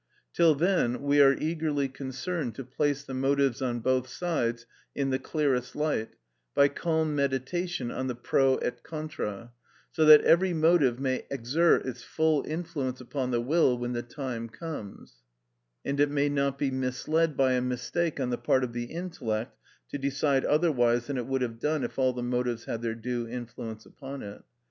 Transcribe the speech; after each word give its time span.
Till 0.33 0.55
then 0.55 1.03
we 1.03 1.21
are 1.21 1.33
eagerly 1.39 1.87
concerned 1.87 2.55
to 2.55 2.63
place 2.63 3.03
the 3.03 3.13
motives 3.13 3.61
on 3.61 3.81
both 3.81 4.07
sides 4.07 4.65
in 4.95 5.11
the 5.11 5.19
clearest 5.19 5.75
light, 5.75 6.15
by 6.55 6.69
calm 6.69 7.13
meditation 7.15 7.91
on 7.91 8.07
the 8.07 8.15
pro 8.15 8.55
et 8.63 8.81
contra, 8.81 9.51
so 9.91 10.03
that 10.05 10.21
every 10.21 10.53
motive 10.55 10.99
may 10.99 11.27
exert 11.29 11.85
its 11.85 12.01
full 12.01 12.43
influence 12.47 12.99
upon 12.99 13.29
the 13.29 13.41
will 13.41 13.77
when 13.77 13.93
the 13.93 14.01
time 14.01 14.49
arrives, 14.59 15.17
and 15.85 15.99
it 15.99 16.09
may 16.09 16.29
not 16.29 16.57
be 16.57 16.71
misled 16.71 17.37
by 17.37 17.51
a 17.53 17.61
mistake 17.61 18.19
on 18.19 18.31
the 18.31 18.39
part 18.39 18.63
of 18.63 18.73
the 18.73 18.85
intellect 18.85 19.55
to 19.89 19.99
decide 19.99 20.43
otherwise 20.45 21.05
than 21.05 21.17
it 21.19 21.27
would 21.27 21.43
have 21.43 21.59
done 21.59 21.83
if 21.83 21.99
all 21.99 22.11
the 22.11 22.23
motives 22.23 22.65
had 22.65 22.81
their 22.81 22.95
due 22.95 23.27
influence 23.27 23.85
upon 23.85 24.23
it. 24.23 24.41